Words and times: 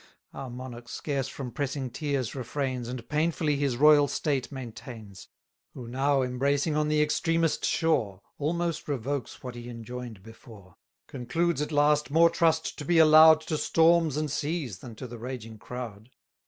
Our 0.33 0.49
monarch 0.49 0.89
scarce 0.89 1.27
from 1.27 1.51
pressing 1.51 1.91
tears 1.91 2.33
refrains, 2.33 2.87
600 2.87 2.89
And 3.01 3.07
painfully 3.09 3.55
his 3.57 3.77
royal 3.77 4.07
state 4.07 4.51
maintains, 4.51 5.27
Who 5.75 5.87
now, 5.87 6.23
embracing 6.23 6.75
on 6.75 6.87
the 6.87 7.03
extremest 7.03 7.63
shore, 7.63 8.23
Almost 8.39 8.87
revokes 8.87 9.43
what 9.43 9.53
he 9.53 9.69
enjoin'd 9.69 10.23
before: 10.23 10.73
Concludes 11.05 11.61
at 11.61 11.71
last 11.71 12.09
more 12.09 12.31
trust 12.31 12.79
to 12.79 12.83
be 12.83 12.97
allow'd 12.97 13.41
To 13.41 13.59
storms 13.59 14.17
and 14.17 14.31
seas 14.31 14.79
than 14.79 14.95
to 14.95 15.05
the 15.05 15.19
raging 15.19 15.59
crowd! 15.59 16.09